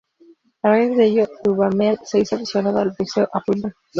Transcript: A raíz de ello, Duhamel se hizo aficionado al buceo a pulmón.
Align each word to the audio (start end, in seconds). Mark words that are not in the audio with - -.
A 0.63 0.67
raíz 0.69 0.97
de 0.97 1.05
ello, 1.05 1.27
Duhamel 1.43 1.99
se 2.05 2.17
hizo 2.21 2.35
aficionado 2.35 2.79
al 2.79 2.95
buceo 2.97 3.29
a 3.31 3.39
pulmón. 3.41 3.75